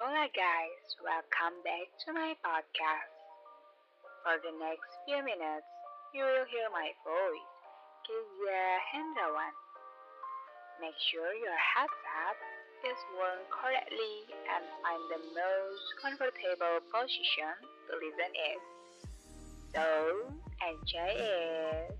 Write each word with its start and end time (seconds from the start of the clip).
Hola 0.00 0.32
guys, 0.32 0.96
welcome 1.04 1.60
back 1.60 1.84
to 2.08 2.16
my 2.16 2.32
podcast. 2.40 3.12
For 4.24 4.40
the 4.40 4.56
next 4.56 4.88
few 5.04 5.20
minutes, 5.20 5.68
you 6.16 6.24
will 6.24 6.48
hear 6.48 6.72
my 6.72 6.88
voice, 7.04 7.52
Kezia 8.08 8.64
Hendrawan. 8.96 9.52
Make 10.80 10.96
sure 11.12 11.36
your 11.36 11.52
headset 11.52 12.36
is 12.88 12.96
worn 13.12 13.44
correctly 13.52 14.24
and 14.48 14.64
find 14.80 15.04
the 15.12 15.20
most 15.36 15.84
comfortable 16.00 16.80
position 16.88 17.52
to 17.60 17.92
listen 18.00 18.32
in. 18.32 18.58
So, 19.76 19.84
enjoy 20.64 21.12
it! 21.12 21.99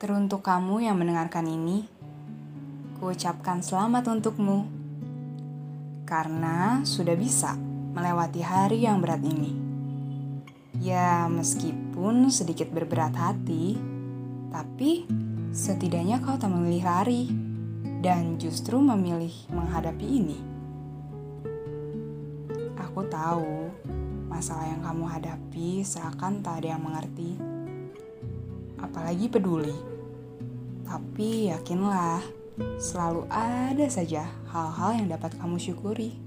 Teruntuk 0.00 0.40
kamu 0.40 0.88
yang 0.88 0.96
mendengarkan 0.96 1.44
ini, 1.44 1.84
kuucapkan 2.96 3.60
selamat 3.60 4.08
untukmu. 4.08 4.64
Karena 6.08 6.80
sudah 6.88 7.12
bisa 7.12 7.52
melewati 7.92 8.40
hari 8.40 8.88
yang 8.88 9.04
berat 9.04 9.20
ini. 9.20 9.52
Ya, 10.80 11.28
meskipun 11.28 12.32
sedikit 12.32 12.72
berberat 12.72 13.12
hati, 13.12 13.76
tapi 14.48 15.04
setidaknya 15.52 16.24
kau 16.24 16.40
tak 16.40 16.48
memilih 16.48 16.80
lari 16.80 17.28
dan 18.00 18.40
justru 18.40 18.80
memilih 18.80 19.52
menghadapi 19.52 20.06
ini. 20.08 20.38
Aku 22.88 23.04
tahu 23.04 23.68
masalah 24.32 24.64
yang 24.64 24.80
kamu 24.80 25.04
hadapi 25.04 25.84
seakan 25.84 26.40
tak 26.40 26.64
ada 26.64 26.72
yang 26.72 26.80
mengerti, 26.88 27.36
apalagi 28.80 29.28
peduli. 29.28 29.89
Tapi 30.90 31.54
yakinlah, 31.54 32.18
selalu 32.82 33.22
ada 33.30 33.86
saja 33.86 34.26
hal-hal 34.50 34.98
yang 34.98 35.06
dapat 35.06 35.38
kamu 35.38 35.54
syukuri. 35.54 36.18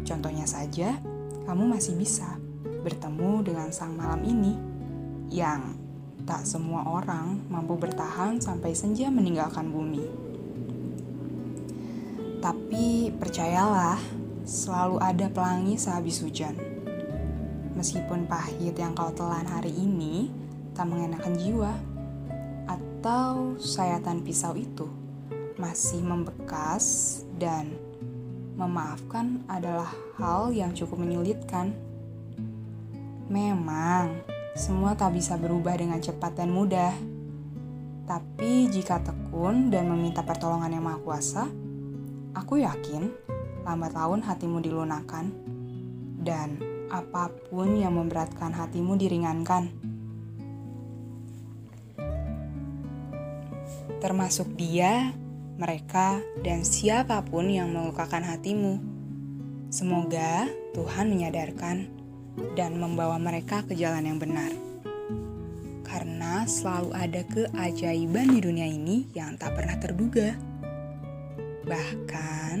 Contohnya 0.00 0.48
saja, 0.48 0.96
kamu 1.44 1.68
masih 1.68 1.92
bisa 2.00 2.40
bertemu 2.80 3.44
dengan 3.44 3.68
sang 3.68 3.92
malam 4.00 4.24
ini 4.24 4.56
yang 5.28 5.76
tak 6.24 6.48
semua 6.48 6.88
orang 6.88 7.36
mampu 7.52 7.76
bertahan 7.76 8.40
sampai 8.40 8.72
senja 8.72 9.12
meninggalkan 9.12 9.68
bumi. 9.68 10.08
Tapi 12.40 13.12
percayalah, 13.12 14.00
selalu 14.48 14.96
ada 15.04 15.28
pelangi 15.28 15.76
sehabis 15.76 16.24
hujan. 16.24 16.56
Meskipun 17.76 18.24
pahit 18.24 18.72
yang 18.72 18.96
kau 18.96 19.12
telan 19.12 19.44
hari 19.44 19.76
ini 19.76 20.32
tak 20.72 20.88
mengenakan 20.88 21.36
jiwa 21.36 21.72
atau 23.00 23.56
sayatan 23.56 24.20
pisau 24.20 24.52
itu 24.60 24.84
masih 25.56 26.04
membekas 26.04 27.16
dan 27.40 27.72
memaafkan 28.60 29.40
adalah 29.48 29.88
hal 30.20 30.52
yang 30.52 30.76
cukup 30.76 31.00
menyulitkan. 31.00 31.72
Memang, 33.32 34.20
semua 34.52 34.92
tak 35.00 35.16
bisa 35.16 35.40
berubah 35.40 35.80
dengan 35.80 35.96
cepat 35.96 36.44
dan 36.44 36.52
mudah. 36.52 36.92
Tapi 38.04 38.68
jika 38.68 39.00
tekun 39.00 39.72
dan 39.72 39.88
meminta 39.88 40.20
pertolongan 40.20 40.68
yang 40.68 40.84
maha 40.84 41.00
kuasa, 41.00 41.48
aku 42.36 42.60
yakin 42.60 43.08
lambat 43.64 43.96
laun 43.96 44.20
hatimu 44.20 44.60
dilunakan 44.60 45.32
dan 46.20 46.60
apa 46.92 47.32
pun 47.48 47.80
yang 47.80 47.96
memberatkan 47.96 48.52
hatimu 48.52 49.00
diringankan. 49.00 49.89
Termasuk 53.98 54.54
dia, 54.54 55.10
mereka, 55.58 56.22
dan 56.46 56.62
siapa 56.62 57.20
pun 57.26 57.50
yang 57.50 57.74
melukakan 57.74 58.22
hatimu. 58.22 58.78
Semoga 59.70 60.46
Tuhan 60.74 61.10
menyadarkan 61.10 61.90
dan 62.54 62.78
membawa 62.78 63.18
mereka 63.18 63.66
ke 63.66 63.74
jalan 63.74 64.06
yang 64.06 64.18
benar. 64.22 64.50
Karena 65.82 66.46
selalu 66.46 66.90
ada 66.94 67.22
keajaiban 67.26 68.30
di 68.30 68.38
dunia 68.38 68.66
ini 68.70 69.10
yang 69.10 69.34
tak 69.34 69.58
pernah 69.58 69.74
terduga. 69.82 70.38
Bahkan 71.66 72.58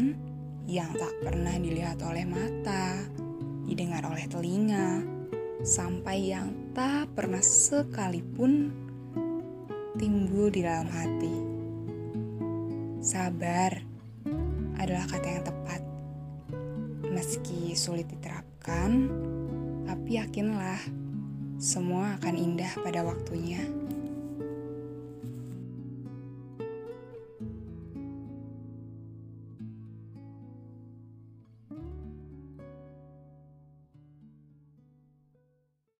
yang 0.66 0.90
tak 0.98 1.14
pernah 1.22 1.54
dilihat 1.54 2.02
oleh 2.02 2.26
mata, 2.26 2.98
didengar 3.66 4.02
oleh 4.06 4.26
telinga, 4.26 5.02
sampai 5.62 6.34
yang 6.34 6.74
tak 6.74 7.10
pernah 7.14 7.42
sekalipun 7.42 8.70
timbul 10.00 10.48
di 10.48 10.64
dalam 10.64 10.88
hati. 10.88 11.36
Sabar 13.04 13.76
adalah 14.80 15.04
kata 15.04 15.28
yang 15.28 15.44
tepat. 15.44 15.82
Meski 17.12 17.76
sulit 17.76 18.08
diterapkan, 18.08 19.12
tapi 19.84 20.16
yakinlah 20.16 20.80
semua 21.60 22.16
akan 22.16 22.32
indah 22.32 22.72
pada 22.80 23.04
waktunya. 23.04 23.60